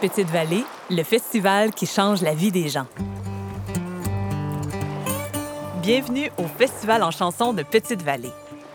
[0.00, 2.86] Petite Vallée, le festival qui change la vie des gens.
[5.82, 8.30] Bienvenue au Festival en chanson de Petite Vallée.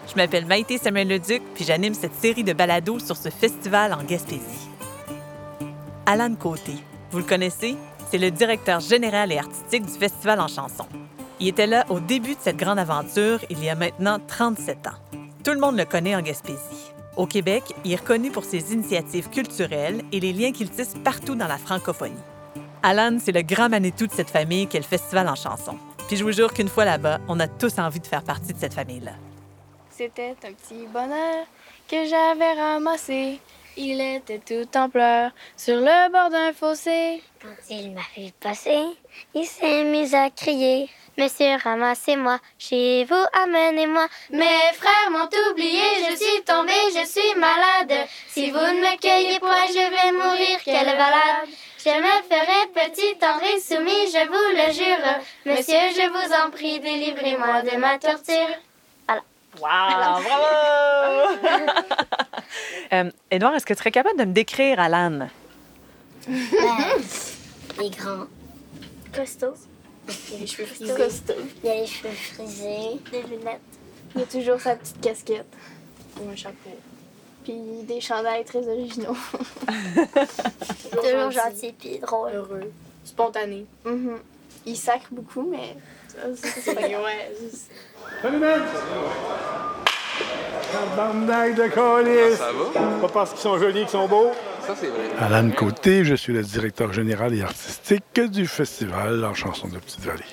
[0.09, 4.67] Je m'appelle Maïté Samuel-Leduc, puis j'anime cette série de balados sur ce festival en Gaspésie.
[6.05, 6.73] Alan Côté,
[7.11, 7.77] vous le connaissez?
[8.11, 10.85] C'est le directeur général et artistique du Festival en chanson.
[11.39, 15.17] Il était là au début de cette grande aventure il y a maintenant 37 ans.
[15.41, 16.92] Tout le monde le connaît en Gaspésie.
[17.15, 21.35] Au Québec, il est reconnu pour ses initiatives culturelles et les liens qu'il tisse partout
[21.35, 22.15] dans la francophonie.
[22.81, 25.77] Alan, c'est le grand Manitou de cette famille qu'est le Festival en chanson.
[26.07, 28.57] Puis je vous jure qu'une fois là-bas, on a tous envie de faire partie de
[28.57, 29.13] cette famille-là.
[29.91, 31.45] C'était un petit bonheur
[31.87, 33.39] que j'avais ramassé.
[33.75, 37.23] Il était tout en pleurs sur le bord d'un fossé.
[37.41, 38.83] Quand il m'a vu passer,
[39.33, 40.89] il s'est mis à crier.
[41.17, 44.07] Monsieur, ramassez-moi, chez vous, amenez-moi.
[44.31, 48.07] Mes frères m'ont oublié, je suis tombée, je suis malade.
[48.29, 51.47] Si vous ne me cueillez point, je vais mourir, quelle balade.
[51.77, 55.21] Je me ferai petit, tendre et soumis, je vous le jure.
[55.45, 58.55] Monsieur, je vous en prie, délivrez-moi de ma torture.
[59.61, 60.21] Wow!
[60.23, 60.52] Bravo!
[62.93, 65.27] Euh, Edouard, est-ce que tu serais capable de me décrire Alan?
[66.27, 66.35] Ben,
[67.79, 68.25] il est grand.
[69.13, 69.53] Costaud.
[70.31, 70.93] Il a les cheveux frisés.
[70.95, 71.33] Costaud.
[71.63, 72.99] Il a les cheveux frisés.
[73.11, 73.59] Des lunettes.
[74.15, 75.51] Il a toujours sa petite casquette.
[76.21, 76.69] Ou un chapeau.
[77.43, 79.17] Puis des chandails très originaux.
[80.91, 82.31] Toujours gentil puis drôle.
[82.33, 82.71] Heureux.
[83.03, 83.65] Spontané.
[84.65, 85.75] Il sacre beaucoup, mais.
[86.07, 87.03] ça, c'est- pas grave.
[87.03, 87.71] Ouais, juste-!
[90.71, 92.37] Tabarnak de colis!
[92.37, 92.81] Ça va?
[93.01, 94.31] Pas parce qu'ils sont jolis qu'ils sont beaux.
[94.65, 95.11] Ça, c'est vrai.
[95.19, 100.23] Alan Côté, je suis le directeur général et artistique du festival en chanson de Petite-Vallée.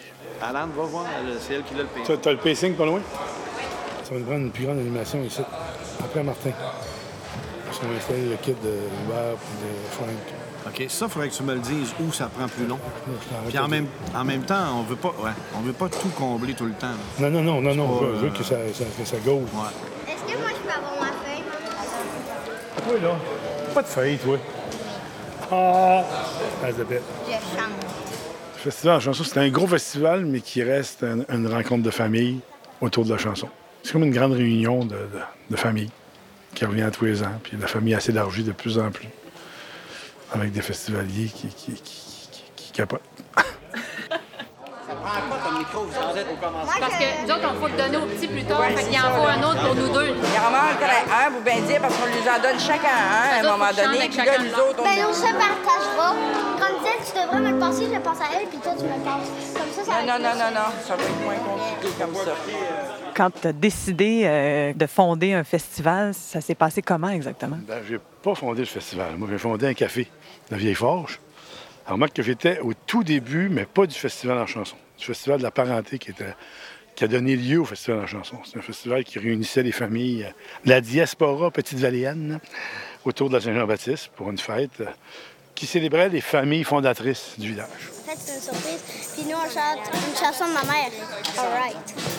[0.40, 1.04] Alan, va voir,
[1.40, 2.02] c'est elle qui l'a le pays.
[2.04, 3.00] Tu as le pacing pas loin?
[4.04, 5.42] Ça va nous prendre une plus grande animation ici.
[6.00, 6.52] Après Martin.
[7.66, 8.56] Parce qu'on va installer le kit de
[9.04, 10.08] Hubert et de Frank.
[10.66, 12.78] OK, ça, il faudrait que tu me le dises où ça prend plus long.
[13.48, 16.52] Puis en même, en même temps, on veut pas ouais, on veut pas tout combler
[16.54, 16.88] tout le temps.
[17.20, 17.30] là.
[17.30, 17.98] Non, non, non, non, non.
[17.98, 19.48] pas, Je veux- je veux euh, que ça, ça, que ça gauche.
[19.54, 20.12] Ouais.
[20.12, 23.00] Est-ce que moi, je peux avoir ma feuille, maman?
[23.00, 23.16] Toi, là.
[23.74, 24.38] Pas de feuille, toi.
[25.52, 26.02] Ah!
[26.62, 26.66] Je
[27.32, 27.70] chante.
[28.56, 31.90] Le festival en chanson, c'est un gros festival, mais qui reste un- une rencontre de
[31.90, 32.40] famille
[32.80, 33.48] autour de la chanson.
[33.82, 34.98] C'est comme une grande réunion de, de,
[35.50, 35.90] de famille
[36.54, 37.32] qui revient à tous les ans.
[37.42, 39.08] Puis la famille a s'élargit de plus en plus
[40.32, 41.82] avec des festivaliers qui, qui, qui,
[42.30, 43.00] qui- qui capotent.
[46.80, 48.62] Parce que nous autres, on faut le donner aux petits plus tard.
[48.64, 50.06] fait qu'il en faut un autre pour nous deux.
[50.08, 53.40] Il en manque un, vous bien dire, parce qu'on lui en donne chacun un à
[53.40, 54.08] un moment donné.
[54.08, 54.84] Puis là, chacun nous autres, on...
[54.84, 56.14] Ben, on se partagera.
[56.60, 58.84] Comme ça, tu devrais me le passer, je le passe à elle, puis toi, tu
[58.84, 59.30] me le passes.
[59.54, 61.94] Comme ça, ça va Non, non, être non, non, non, ça va être moins compliqué
[61.98, 62.99] comme ça.
[63.14, 67.58] Quand tu as décidé euh, de fonder un festival, ça s'est passé comment exactement?
[67.66, 69.16] Ben, j'ai pas fondé le festival.
[69.16, 70.08] Moi, j'ai fondé un café,
[70.50, 71.20] la Vieille Forge.
[71.86, 74.76] Alors, remarque que j'étais au tout début, mais pas du festival en chanson.
[74.98, 76.34] Du festival de la parenté qui, était,
[76.94, 78.36] qui a donné lieu au festival en chanson.
[78.44, 80.32] C'est un festival qui réunissait les familles, euh,
[80.64, 82.38] la diaspora petite-valéenne,
[83.04, 84.86] autour de la Saint-Jean-Baptiste pour une fête euh,
[85.54, 87.68] qui célébrait les familles fondatrices du village.
[87.68, 89.14] En fait, c'est une surprise.
[89.14, 90.90] Puis nous, on chante une chanson de ma mère.
[91.38, 92.09] All right.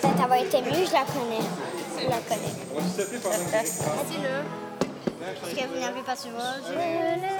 [0.00, 1.44] Peut-être va être émue, je la connais.
[1.98, 2.54] Je la connais.
[3.22, 4.36] Vas-y-le.
[5.40, 6.56] Parce que vous n'avez pas su voir.
[6.66, 7.30] Je laisse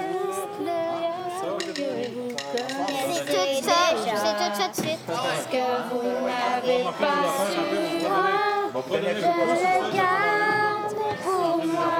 [3.13, 3.79] C'est tout ça.
[3.93, 5.03] C'est tout ça de suite.
[5.05, 7.17] Parce que vous n'avez pas
[7.51, 7.61] su
[8.05, 8.43] voir.
[8.73, 9.21] Je le
[9.93, 11.91] garde pour moi.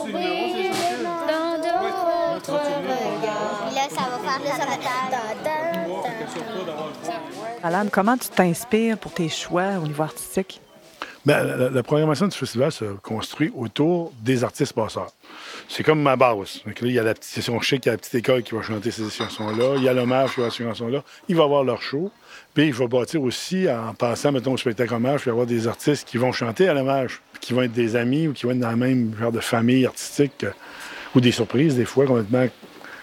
[0.00, 0.70] Oublié
[1.28, 3.58] dans d'autres regards.
[3.66, 5.27] Puis là, ça va faire le sabotage.
[7.62, 10.60] Alan, comment tu t'inspires pour tes choix au niveau artistique?
[11.26, 15.10] Ben, la, programmation du festival se construit autour des artistes passeurs.
[15.68, 16.62] C'est comme ma base.
[16.64, 18.42] Donc là, il y a la petite session chic, il y a la petite école
[18.42, 19.74] qui va chanter ces chansons-là.
[19.76, 21.02] Il y a l'hommage qui va avoir ces chansons-là.
[21.28, 22.10] Il va avoir leur show.
[22.54, 26.08] Puis je vais bâtir aussi, en passant, mettons, au spectacle hommage, puis avoir des artistes
[26.08, 28.70] qui vont chanter à l'hommage, qui vont être des amis ou qui vont être dans
[28.70, 30.50] la même genre de famille artistique, euh,
[31.14, 32.46] ou des surprises, des fois, complètement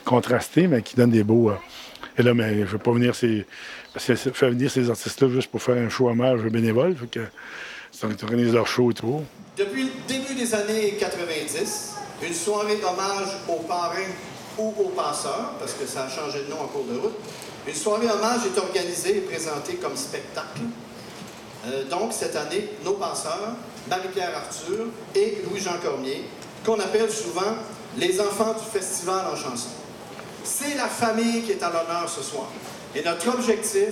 [0.04, 1.52] contrastées, mais qui donnent des beaux.
[1.52, 1.56] euh,
[2.18, 3.46] Et là, mais je ne veux pas venir ces,
[3.98, 6.96] faire venir ces artistes-là juste pour faire un show hommage bénévole.
[6.96, 7.20] Fait que,
[8.04, 9.22] ils organisent leur show et tout.
[9.58, 11.96] Depuis le début des années 90,
[12.26, 14.12] une soirée hommage aux parrains
[14.58, 17.16] ou aux passeurs, parce que ça a changé de nom en cours de route,
[17.68, 20.62] une soirée hommage est organisée et présentée comme spectacle.
[21.68, 23.56] Euh, donc, cette année, nos passeurs,
[23.90, 24.86] Marie-Pierre Arthur
[25.16, 26.24] et Louis-Jean Cormier,
[26.66, 27.56] qu'on appelle souvent
[27.98, 29.70] les enfants du festival en chanson.
[30.46, 32.46] C'est la famille qui est à l'honneur ce soir.
[32.94, 33.90] Et notre objectif,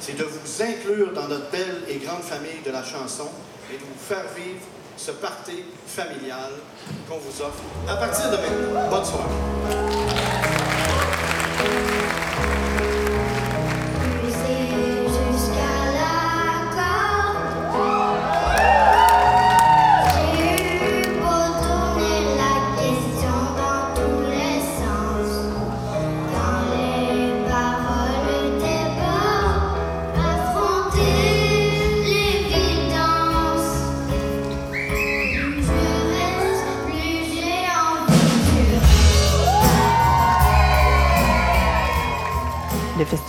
[0.00, 3.28] c'est de vous inclure dans notre belle et grande famille de la chanson
[3.70, 4.60] et de vous faire vivre
[4.96, 6.52] ce party familial
[7.08, 8.88] qu'on vous offre à partir de maintenant.
[8.90, 9.28] Bonne soirée.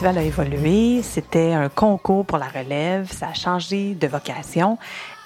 [0.03, 1.01] Festival a évolué.
[1.01, 3.09] C'était un concours pour la relève.
[3.11, 4.77] Ça a changé de vocation.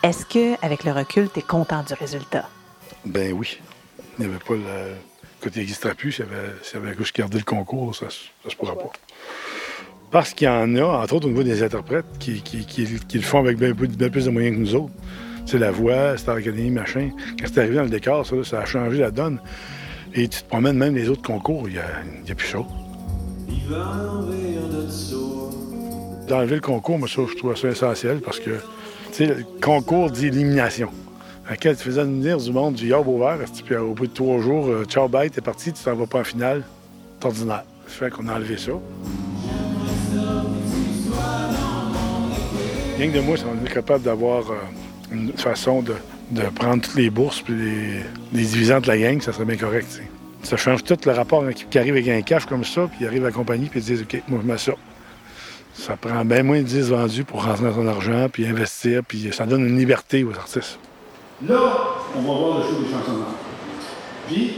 [0.03, 2.47] Est-ce que, avec le recul, tu es content du résultat?
[3.06, 3.59] Ben oui.
[4.19, 4.95] Il n'y avait pas le
[5.41, 6.12] côté n'existera plus.
[6.12, 8.91] S'il y avait, s'il y avait juste gardé le concours, ça, ça se pourra pas.
[10.12, 13.18] Parce qu'il y en a, entre autres au niveau des interprètes, qui, qui- qui- qui
[13.18, 14.94] le font avec bien, plus- bien plus de moyens que nous autres.
[15.47, 17.09] C'est la voix, Star Academy, machin.
[17.39, 19.39] Quand c'est arrivé dans le décor, ça, là, ça a changé la donne.
[20.13, 21.88] Et tu te promènes même les autres concours, il n'y a,
[22.24, 22.59] il y a plus ça.
[26.28, 28.51] D'enlever le concours, moi, ça, je trouve ça essentiel parce que,
[29.12, 30.89] tu sais, le concours d'élimination.
[31.60, 34.84] Tu faisais venir du monde du Yob vert, puis au bout de trois jours, euh,
[34.84, 36.63] ciao, bye, t'es parti, tu t'en vas pas en finale?
[37.19, 37.63] C'est ordinaire.
[37.88, 38.74] Ça fait qu'on a enlevé ça.
[42.98, 44.56] Rien que de moi, si on est capable d'avoir euh,
[45.12, 45.94] une façon de,
[46.31, 47.54] de prendre toutes les bourses puis
[48.34, 50.01] les, les entre la gang, ça serait bien correct.
[50.44, 53.07] Ça change tout le rapport équipe qui arrive avec un cash comme ça, puis il
[53.07, 54.72] arrive à la compagnie, puis ils disent OK, moi je mets ça.
[55.74, 59.30] Ça prend bien moins de 10 vendus pour rentrer dans son argent, puis investir, puis
[59.31, 60.80] ça donne une liberté aux artistes.
[61.48, 61.60] Là,
[62.16, 63.19] on va voir le show des chansons
[64.28, 64.54] Puis,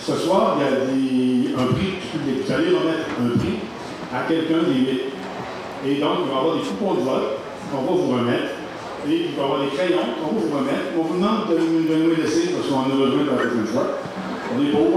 [0.00, 1.92] ce soir, il y a un prix.
[2.14, 3.58] Vous allez remettre un prix
[4.12, 5.00] à quelqu'un des huit.
[5.86, 7.38] Et donc, il va y avoir des coupons de vote
[7.70, 8.50] qu'on va vous remettre.
[9.08, 10.84] Et il va y avoir des crayons qu'on va vous remettre.
[10.98, 13.66] On vous demande de, nous- de laisser parce qu'on en a besoin pour la prochaine
[13.66, 13.86] fois.
[14.52, 14.90] On est pas au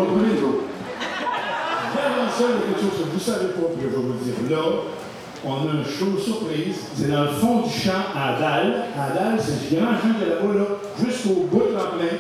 [2.36, 4.64] il y a quelque chose vous ne savez pas, que je vais vous dire là.
[5.46, 6.78] On a un show surprise.
[6.96, 8.86] C'est dans le fond du champ à Dalle.
[8.98, 10.66] À Dalle, c'est ce grand champ a là-bas, là,
[11.04, 12.18] jusqu'au bout de l'emplin.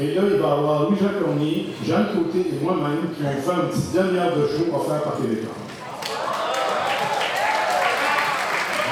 [0.00, 3.62] Et là, il va y avoir Louis-Jean Cormier, Jean Côté et moi-même qui vont faire
[3.62, 5.48] une petite demi-heure de show offert par Télécom.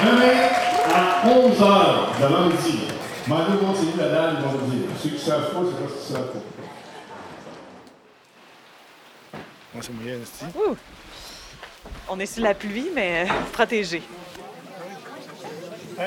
[0.01, 0.35] Demain,
[0.93, 2.79] à 11h, le vendredi.
[3.27, 4.77] Demandez au monde c'est où la dalle le vendredi.
[5.01, 6.64] Ceux qui ne savent pas, c'est parce qu'ils ne savent pas.
[10.55, 10.75] Ouh!
[12.09, 14.01] On est sous la pluie, mais euh, protégé.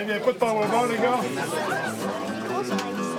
[0.00, 1.18] Il n'y a pas de powerball, les gars?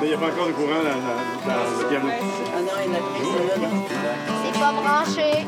[0.02, 2.10] Il n'y a pas encore de courant dans, le piano.
[4.44, 5.46] C'est pas branché.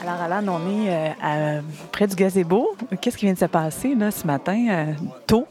[0.00, 1.60] Alors, Alan, on est euh, à-
[1.92, 2.76] près du gazebo.
[3.00, 4.92] Qu'est-ce qui vient de se passer là, ce matin, euh,
[5.26, 5.46] tôt?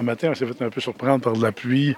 [0.00, 1.94] Un matin, on s'est fait un peu surprendre par de la pluie,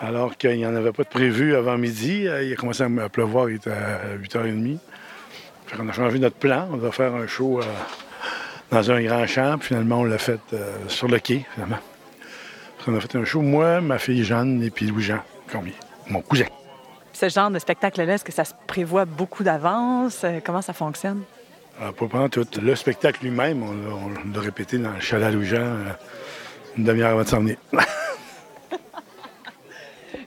[0.00, 2.26] alors qu'il n'y en avait pas de prévu avant midi.
[2.28, 4.78] Euh, Il a commencé à me- pleuvoir, il était à 8h30.
[5.66, 6.68] Fait qu'on a changé notre plan.
[6.72, 7.64] On va faire un show euh,
[8.70, 11.78] dans un grand champ, puis finalement, on l'a fait euh, sur le quai, finalement.
[12.86, 15.18] On a fait un show, moi, ma fille Jeanne et puis Louis-Jean
[15.52, 15.74] Cormier,
[16.08, 16.46] mon cousin.
[17.12, 20.22] Ce genre de spectacle-là, est-ce que ça se prévoit beaucoup d'avance?
[20.24, 21.22] Euh, Comment ça fonctionne?
[21.80, 22.46] Alors, pas pendant tout.
[22.62, 25.84] Le spectacle lui-même, on l'a- on l'a répété dans le chalet à Louis-Jean euh,
[26.78, 27.56] une demi-heure avant de s'en venir.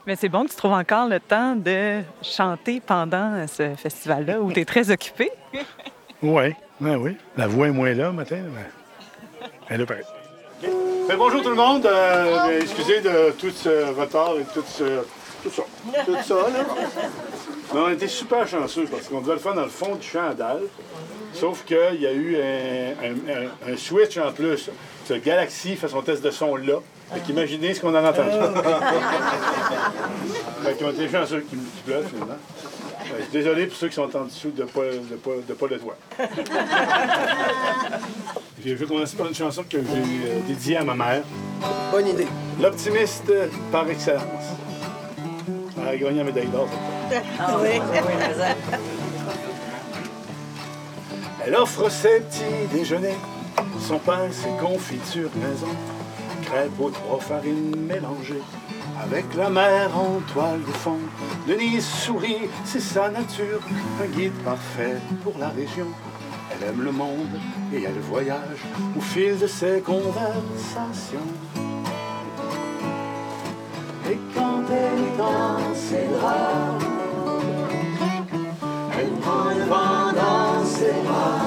[0.06, 4.52] Mais c'est bon que tu trouves encore le temps de chanter pendant ce festival-là où
[4.52, 5.30] tu es très occupé.
[6.22, 7.16] Oui, oui, oui.
[7.36, 10.04] La voix est moins là, le matin, mais elle est là pareil.
[11.08, 11.86] Ben, bonjour tout le monde.
[11.86, 15.02] Euh, ben, excusez de tout ce retard et tout ce...
[15.42, 15.62] Tout ça.
[16.06, 16.64] Tout ça, là.
[17.74, 20.06] Mais on a été super chanceux parce qu'on devait le faire dans le fond du
[20.06, 20.62] champ à dalle.
[21.34, 24.70] Sauf qu'il y a eu un, un- un- un switch en plus.
[25.04, 26.74] Ce Galaxy fait son test de son là.
[27.12, 28.30] Fait qu'imaginez ce qu'on a entendu.
[30.62, 32.34] fait ont été chanceux qui, qui pleuvent, finalement.
[32.34, 35.54] Euh, je suis désolé pour ceux qui sont en dessous de pas, de pas, de
[35.54, 35.96] pas le toit.
[38.64, 41.22] Je vais commencer par une chanson que j'ai euh, dédiée à ma mère.
[41.90, 42.28] Bonne idée.
[42.60, 43.32] L'optimiste
[43.72, 44.22] par excellence.
[45.80, 46.68] Elle a gagné la médaille d'or.
[47.10, 47.46] cette fois.
[47.48, 47.80] Ah oui,
[51.44, 53.18] Elle offre ses petits déjeuners,
[53.80, 55.74] son pain, ses confitures maison,
[56.44, 58.42] crêpes aux trois farines mélangées,
[59.04, 60.98] avec la mer en toile de fond.
[61.46, 63.60] Denise sourit, c'est sa nature,
[64.02, 65.86] un guide parfait pour la région.
[66.50, 67.40] Elle aime le monde
[67.74, 68.62] et elle voyage
[68.96, 71.30] au fil de ses conversations.
[74.10, 76.84] Et quand elle est dans ses draps,
[78.98, 81.42] elle prend le vent dans ses bras.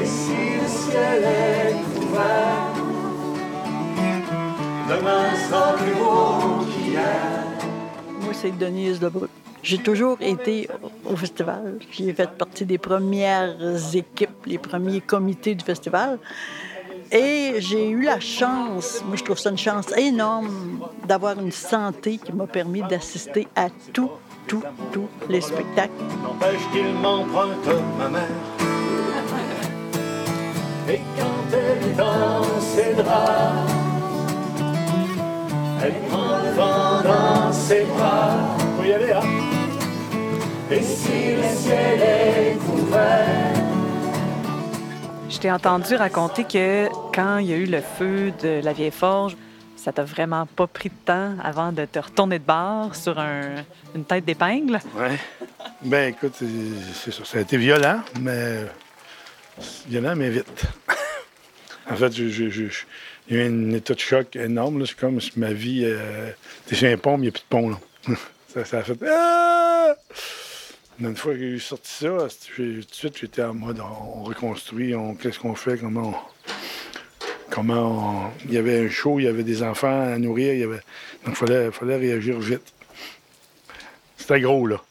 [0.00, 1.55] Et si le ciel est
[8.20, 9.28] Moi, c'est Denise Lebrun.
[9.62, 10.68] J'ai toujours été
[11.04, 11.78] au festival.
[11.90, 13.56] J'ai fait partie des premières
[13.94, 16.18] équipes, les premiers comités du festival.
[17.12, 22.18] Et j'ai eu la chance, moi je trouve ça une chance énorme, d'avoir une santé
[22.18, 24.10] qui m'a permis d'assister à tous,
[24.48, 25.92] tout, tous les spectacles
[35.86, 38.30] elle prend le vent dans ses bras.
[38.76, 39.20] Faut y aller, hein?
[40.70, 43.52] Et si le ciel est couvert,
[45.30, 48.90] Je t'ai entendu raconter que quand il y a eu le feu de la vieille
[48.90, 49.36] forge,
[49.76, 53.62] ça t'a vraiment pas pris de temps avant de te retourner de bord sur un-
[53.94, 54.78] une tête d'épingle?
[54.96, 55.18] Ouais.
[55.82, 56.46] Ben écoute, c'est
[56.94, 57.24] c'est ça.
[57.24, 58.64] Ça a été violent, mais.
[59.88, 60.62] Violent, mais vite.
[61.90, 62.84] en fait, je- je- je- je-
[63.28, 64.84] il y a eu un état de choc énorme.
[64.86, 65.82] C'est comme si ma vie.
[65.84, 66.30] Euh,
[66.66, 67.70] T'es sur un pont, mais il n'y a plus de pont.
[67.70, 67.78] Là.
[68.64, 68.98] ça, a fait.
[69.08, 69.94] Ah!
[70.98, 72.08] Une fois que j'ai sorti ça,
[72.56, 76.50] tout de suite, j'étais en mode on reconstruit, on, qu'est-ce qu'on fait, comment on.
[77.50, 80.60] Comment on- Il y avait un show, il y avait des enfants à nourrir, il
[80.60, 80.80] y avait...
[81.24, 82.62] donc il fallait, fallait réagir vite.
[84.16, 84.82] C'était gros, là.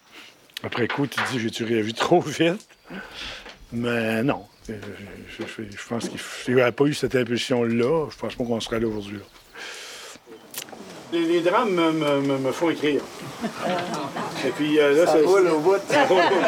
[0.63, 2.67] Après coup, tu te dis, j'ai-tu réagi trop vite?
[3.73, 4.45] Mais non.
[4.67, 4.73] Je,
[5.37, 8.07] je- pense qu'il n'y aurait pas eu cette impulsion-là.
[8.11, 9.19] Je pense pas qu'on serait là aujourd'hui.
[11.13, 13.01] Les, les drames me, me- me- me font écrire.
[14.45, 15.77] Et puis euh, là, Ça c'est- roule au bout.
[15.87, 16.45] Ça roule au bout.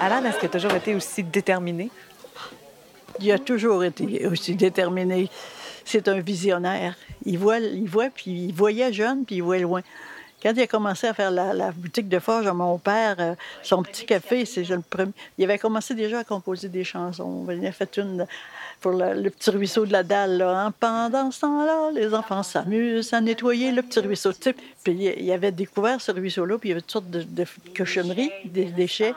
[0.00, 1.90] Alan, est-ce que tu as toujours été aussi déterminé?
[3.20, 5.28] Il a toujours été aussi déterminé.
[5.84, 6.94] C'est un visionnaire.
[7.24, 9.82] Il voit, il voit, puis il voyait jeune, puis il voit loin.
[10.42, 13.82] Quand il a commencé à faire la, boutique de forge à mon père, euh, son
[13.82, 15.12] petit café, c'est le premier.
[15.38, 17.46] Il avait commencé déjà à composer des chansons.
[17.50, 18.26] Il a fait une
[18.80, 20.42] pour le, petit ruisseau de la dalle.
[20.42, 20.74] Hein.
[20.78, 24.32] Pendant ce temps-là, les enfants s'amusent à nettoyer le petit ruisseau.
[24.82, 27.44] Puis il avait découvert ce ruisseau-là, puis il y avait toutes sortes de,
[27.76, 29.14] cochonneries, des déchets.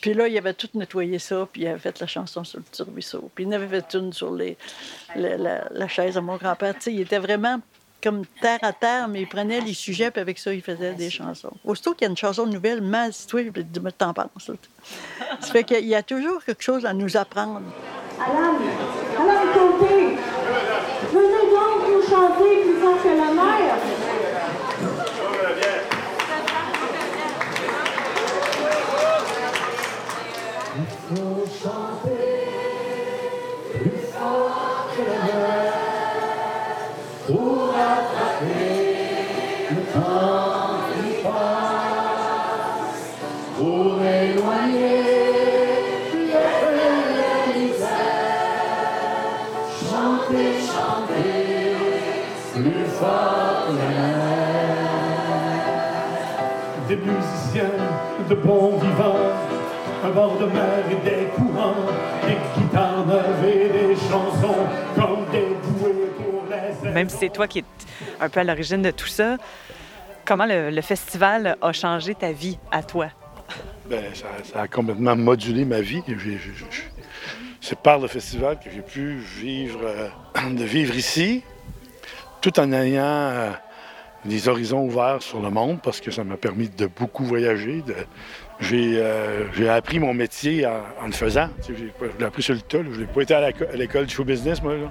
[0.00, 2.64] Puis là, il avait tout nettoyé ça, puis il avait fait la chanson sur le
[2.64, 3.30] petit ruisseau.
[3.34, 4.56] Puis il avait fait une sur les,
[5.16, 6.74] la, chaise de mon grand-père.
[6.86, 7.60] Il était vraiment
[8.02, 11.10] comme terre à terre, mais il prenait les sujets, puis avec ça, il faisait des
[11.10, 11.52] chansons.
[11.64, 14.50] Aussitôt qu'il y a une chanson nouvelle, mal toi, dis-moi, t'en penses.
[15.40, 17.62] Ça fait qu'il y a toujours quelque chose à nous apprendre.
[18.20, 18.58] Alan,
[19.18, 20.16] Alan Côté,
[21.12, 23.67] venez donc nous chanter plus fort que la mer.
[57.10, 57.74] Musiciens
[58.28, 59.16] de bons vivants
[60.04, 61.74] un bord de mer et des courants,
[62.26, 64.54] des guitares neuves et des chansons
[64.94, 66.44] comme des bouées pour
[66.84, 67.64] les Même si c'est toi qui es
[68.20, 69.36] un peu à l'origine de tout ça,
[70.24, 73.08] comment le, le festival a changé ta vie à toi?
[73.90, 76.02] Ben, ça, ça a complètement modulé ma vie.
[76.06, 76.84] J'ai- j'ai- j'ai-
[77.60, 80.08] C'est par le festival que j'ai pu vivre, euh,
[80.50, 81.42] de vivre ici,
[82.40, 83.50] tout en ayant euh,
[84.24, 87.82] des horizons ouverts sur le monde, parce que ça m'a permis de beaucoup voyager.
[88.60, 91.48] J'ai euh, j'ai appris mon métier en, le faisant.
[91.64, 91.74] Tu
[92.24, 92.78] appris sur le tas.
[92.92, 94.74] Je n'ai pas été à l'école du show business, moi.
[94.76, 94.88] là.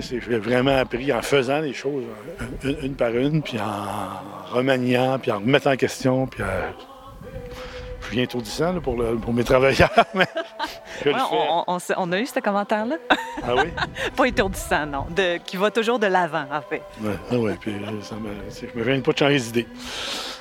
[0.00, 2.04] J'ai vraiment appris en faisant les choses,
[2.64, 6.68] euh, une, par une, puis en remaniant, puis en remettant en question, puis euh,
[8.02, 9.90] je suis étourdissant là, pour, le- pour mes travailleurs,
[11.04, 12.96] je Ouais, on, on- on s- on a eu ce commentaire-là.
[13.42, 13.70] Ah oui?
[14.16, 15.06] Pas étourdissant, non.
[15.10, 16.82] De, qui va toujours de l'avant, en fait.
[17.00, 19.66] Ouais, ah ouais, puis euh, ça me, je me viens pas de changer d'idée.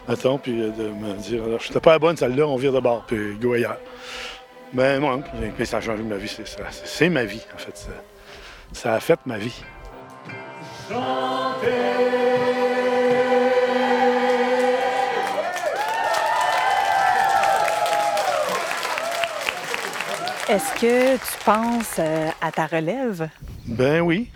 [0.07, 2.79] Attends, puis euh, de me dire, alors, je pas la bonne, celle-là, on vire de
[2.79, 3.77] bord, puis go ailleurs.
[4.73, 5.19] Ben, moi,
[5.55, 6.59] puis ça a changé ma vie, c'est ça.
[6.71, 7.77] C'est c'est ma vie, en fait.
[7.77, 7.89] Ça,
[8.73, 9.63] ça a fait ma vie.
[20.49, 23.27] Est-ce que tu penses euh, à ta relève?
[23.65, 24.29] Ben oui.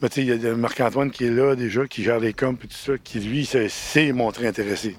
[0.00, 2.62] Ben, tu sais, il y a Marc-Antoine qui est là déjà, qui gère les comps
[2.64, 4.96] et tout ça, qui lui s'est- montré intéressé.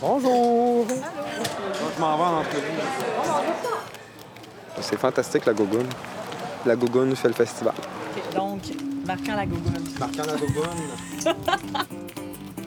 [0.00, 0.86] Bonjour!
[0.88, 2.62] Je m'en vais en entrevue.
[4.80, 5.88] C'est fantastique, la Gogoune.
[6.66, 7.74] La Gogoune fait le festival.
[8.34, 8.62] Donc,
[9.06, 9.84] Marquant la Gougoune.
[9.98, 11.96] Marquant la Gogoune.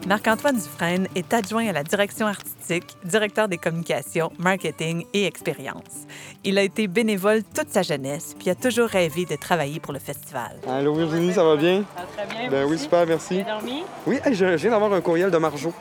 [0.05, 6.05] Marc-Antoine Dufresne est adjoint à la direction artistique directeur des communications, marketing et expérience.
[6.43, 9.99] Il a été bénévole toute sa jeunesse puis a toujours rêvé de travailler pour le
[9.99, 10.57] festival.
[10.67, 11.83] Allô Virginie, ça va bien?
[11.95, 12.51] Ça va très bien.
[12.51, 13.43] Ben oui, super, merci.
[13.43, 13.83] Dormi?
[14.05, 15.73] Oui, je, viens d'avoir un courriel de Marjo.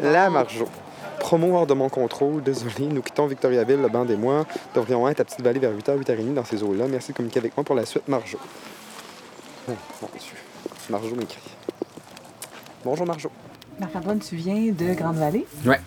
[0.00, 0.68] La Marjo.
[1.18, 2.86] Promo hors de mon contrôle, désolé.
[2.86, 4.46] Nous quittons Victoriaville, le banc et moi.
[4.72, 6.86] Devrions être à Petite-Vallée vers 8h, 8h30 dans ces eaux-là.
[6.88, 8.38] Merci de communiquer avec moi pour la suite, Marjo.
[9.68, 10.36] Oh, mon Dieu.
[10.88, 11.40] Marjo m'écrit.
[12.84, 13.30] Bonjour, Marjo.
[13.78, 15.46] Marc-Antoine, tu viens de Grande-Vallée.
[15.64, 15.80] Ouais.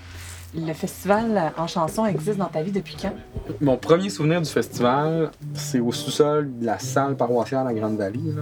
[0.57, 3.13] Le festival en chanson existe dans ta vie depuis quand?
[3.59, 8.33] Mon premier souvenir du festival, c'est au sous-sol de la salle paroissiale à Grande-Vallée,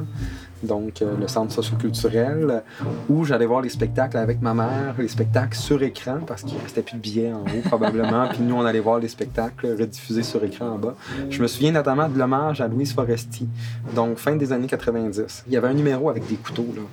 [0.62, 2.62] donc euh, le centre socioculturel,
[3.10, 6.83] où j'allais voir les spectacles avec ma mère, les spectacles sur écran, parce qu'il restait
[6.83, 10.43] plus de billets en haut probablement, puis nous on allait voir les spectacles rediffusés sur
[10.43, 10.93] écran en bas.
[11.31, 13.48] Je me souviens notamment de l'hommage à Louise Foresti,
[13.95, 15.45] donc fin des années 90.
[15.48, 16.83] Il y avait un numéro avec des couteaux, là.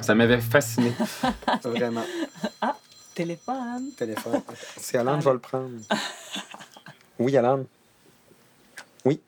[0.00, 0.92] Ça m'avait fasciné,
[1.64, 2.02] vraiment.
[2.60, 2.76] Ah,
[3.14, 3.90] téléphone.
[3.96, 4.40] Téléphone.
[4.76, 5.70] C'est Alan, je vais le prendre.
[7.18, 7.64] Oui, Alan.
[9.04, 9.20] Oui.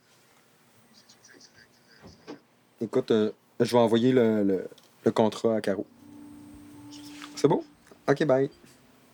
[2.80, 4.68] Écoute, euh, je vais envoyer le, le-
[5.04, 5.86] le contrat à Caro.
[7.36, 7.64] C'est beau?
[8.08, 8.50] OK, bye.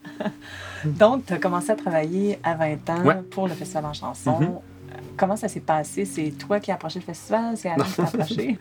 [0.84, 3.22] Donc, tu as commencé à travailler à 20 ans Ouais.
[3.22, 4.38] pour le festival en chanson.
[4.40, 4.58] Mhm.
[5.16, 6.04] Comment ça s'est passé?
[6.04, 7.56] C'est toi qui as approché le festival?
[7.56, 8.58] C'est Alain qui t'a approché?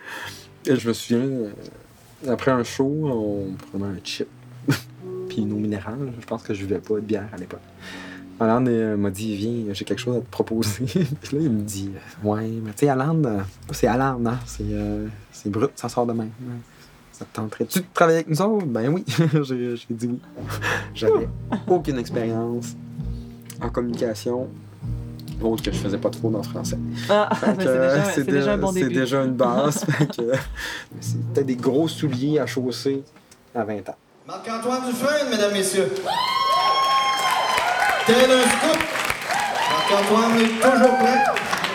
[0.66, 1.54] Et je me souviens, euh,
[2.28, 4.28] après un show, on prenait un chip,
[5.30, 6.14] puis une eau minérale.
[6.20, 7.62] Je pense que je buvais pas de bière à l'époque.
[8.40, 10.86] Alan euh, m'a dit, viens, j'ai quelque chose à te proposer.
[11.22, 13.40] puis là, il me dit, euh, ouais, mais tu sais, Alan, euh,
[13.72, 14.40] c'est Alan, hein?
[14.46, 16.32] c'est euh, c'est brut, ça sort de même.
[17.12, 18.68] Ça te tenterait-tu de travailler avec nous autres?
[18.68, 19.04] Ben oui,
[19.44, 20.20] j'ai j'ai dit oui.
[20.94, 21.28] J'avais
[21.68, 22.76] aucune expérience
[23.60, 24.48] en communication,
[25.46, 26.78] autre que je faisais pas trop dans le français.
[27.10, 28.96] Ah, c'est déjà, c'est déjà un bon c'est début.
[28.96, 29.86] déjà une base.
[31.00, 33.04] C'était des gros souliers à chausser
[33.56, 33.96] à 20 ans.
[34.28, 35.90] Marc-Antoine Dufresne, mesdames, messieurs.
[38.06, 38.84] Tel un scoop.
[39.72, 41.24] Marc-Antoine est toujours prêt.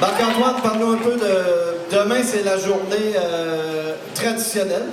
[0.00, 1.96] Marc-Antoine, parle-nous un peu de...
[1.96, 4.86] Demain, c'est la journée euh, traditionnelle.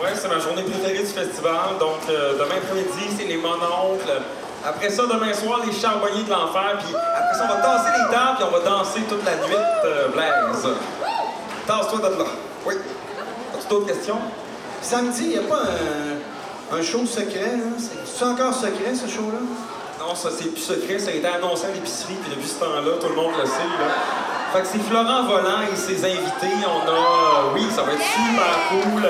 [0.00, 1.78] Oui, c'est ma journée préférée du festival.
[1.80, 4.20] Donc, euh, demain après-midi, c'est les mononcles.
[4.64, 6.78] Après ça, demain soir, les charbonniers de l'enfer.
[6.78, 9.56] Puis après ça, on va tasser les tables, puis on va danser toute la nuit,
[9.84, 10.74] euh, Blaise.
[11.66, 12.24] Tasse-toi de là.
[12.66, 12.74] Oui.
[13.54, 14.18] As-tu d'autres questions?
[14.80, 15.62] Samedi, il n'y a pas
[16.72, 17.54] un, show secret.
[17.54, 17.72] Hein?
[17.78, 19.38] C'est c'est encore secret, ce show-là?
[19.98, 20.98] Non, ça, c'est plus secret.
[20.98, 23.52] Ça a été annoncé à l'épicerie, puis depuis ce temps-là, tout le monde le sait.
[23.52, 23.94] Là.
[24.52, 26.54] Fait que c'est Florent Volant et ses invités.
[26.66, 26.92] On a...
[26.92, 29.08] euh, oui, ça va être super cool.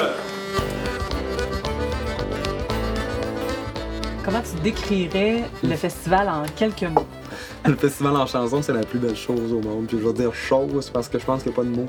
[4.25, 7.07] Comment tu décrirais le festival en quelques mots?
[7.65, 9.87] Le festival en chanson, c'est la plus belle chose au monde.
[9.89, 11.87] Puis je veux dire chose parce que je pense qu'il n'y a pas de mot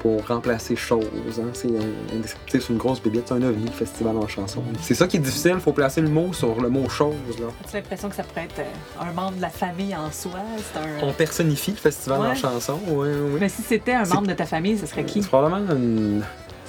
[0.00, 1.04] pour remplacer chose.
[1.38, 1.42] hein.
[1.52, 4.62] C'est un- une grosse bébête, c'est un ovni, le festival en chanson.
[4.80, 7.14] C'est ça qui est difficile, il faut placer le mot sur le mot chose.
[7.40, 7.46] Là.
[7.64, 10.40] As-tu l'impression que ça pourrait être euh, un membre de la famille en soi?
[10.76, 11.06] Un...
[11.06, 13.38] On personnifie le festival en chanson, oui, oui.
[13.40, 15.22] Mais si c'était un membre de ta famille, ce serait qui?
[15.22, 16.22] C'est probablement une.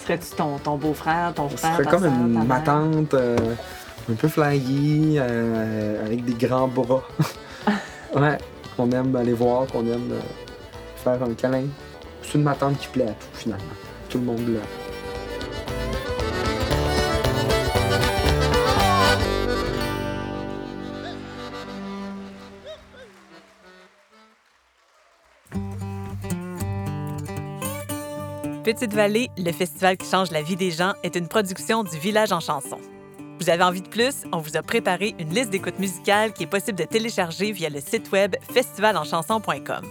[0.04, 3.36] Serais-tu ton, ton beau-frère, ton Ce frère, serait ta comme une ma tante euh,
[4.10, 7.04] un peu flyée, euh, avec des grands bras.
[8.16, 8.38] ouais,
[8.76, 10.20] qu'on aime aller voir, qu'on aime euh,
[10.96, 11.66] faire un câlin.
[12.24, 13.66] C'est une ma tante qui plaît à tout, finalement.
[14.10, 14.60] Tout le monde là.
[28.64, 32.34] Petite Vallée, le festival qui change la vie des gens, est une production du Village
[32.34, 32.78] en chanson.
[33.48, 34.26] Vous avez envie de plus?
[34.34, 37.80] On vous a préparé une liste d'écoutes musicales qui est possible de télécharger via le
[37.80, 39.86] site web festivalenchanson.com.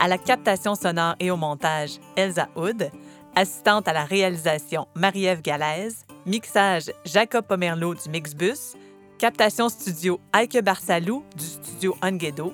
[0.00, 2.90] À la captation sonore et au montage, Elsa Hood.
[3.36, 6.04] Assistante à la réalisation, Marie-Ève Galaise.
[6.26, 8.76] Mixage, Jacob Pomerleau du Mixbus.
[9.18, 12.52] Captation studio, Aike Barsalou du studio Onguedo.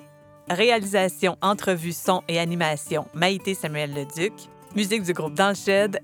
[0.51, 4.33] Réalisation, entrevue, son et animation, Maïté Samuel Leduc.
[4.75, 5.55] Musique du groupe Dans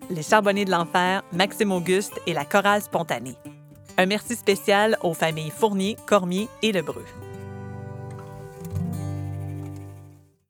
[0.10, 3.38] Les Charbonniers de l'Enfer, Maxime Auguste et la Chorale Spontanée.
[4.02, 7.06] Un merci spécial aux familles Fournier, Cormier et Lebreu.